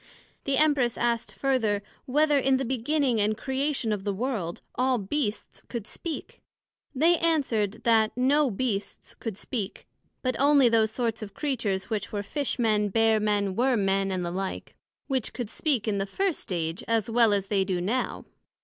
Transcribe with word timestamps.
The 0.45 0.57
Empress 0.57 0.97
asked 0.97 1.35
further, 1.35 1.83
Whether 2.07 2.39
in 2.39 2.57
the 2.57 2.65
beginning 2.65 3.21
and 3.21 3.37
Creation 3.37 3.91
of 3.91 4.03
the 4.03 4.15
World, 4.15 4.61
all 4.73 4.97
Beasts 4.97 5.61
could 5.69 5.85
speak? 5.85 6.41
They 6.95 7.19
answered, 7.19 7.83
That 7.83 8.11
no 8.17 8.49
Beasts 8.49 9.13
could 9.13 9.37
speak, 9.37 9.85
but 10.23 10.35
onely 10.39 10.69
those 10.69 10.89
sorts 10.89 11.21
of 11.21 11.35
Creatures 11.35 11.91
which 11.91 12.11
were 12.11 12.23
Fish 12.23 12.57
men, 12.57 12.89
Bear 12.89 13.19
men, 13.19 13.55
Worm 13.55 13.85
men, 13.85 14.09
and 14.11 14.25
the 14.25 14.31
like, 14.31 14.73
which 15.05 15.33
could 15.33 15.51
speak 15.51 15.87
in 15.87 15.99
the 15.99 16.07
first 16.07 16.51
Age, 16.51 16.83
as 16.87 17.07
well 17.07 17.31
as 17.31 17.45
they 17.45 17.63
do 17.63 17.79
now. 17.79 18.25